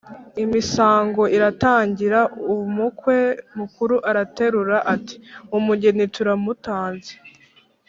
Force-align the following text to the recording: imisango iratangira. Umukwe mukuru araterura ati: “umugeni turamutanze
imisango 0.43 1.21
iratangira. 1.35 2.19
Umukwe 2.63 3.17
mukuru 3.57 3.95
araterura 4.09 4.77
ati: 4.93 5.15
“umugeni 5.57 6.03
turamutanze 6.15 7.13